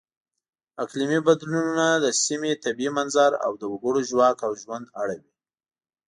اقلیمي 0.83 1.19
بدلونونه 1.27 1.87
د 2.03 2.05
سیمې 2.23 2.51
طبیعي 2.63 2.91
منظر 2.97 3.31
او 3.45 3.51
د 3.61 3.63
وګړو 3.71 3.99
ژواک 4.09 4.37
او 4.47 4.53
ژوند 4.61 4.85
اړوي. 5.01 5.31